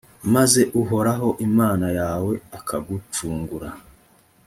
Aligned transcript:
maze 0.33 0.61
uhoraho 0.81 1.29
imana 1.47 1.87
yawe 1.99 2.33
akagucungura; 2.57 3.69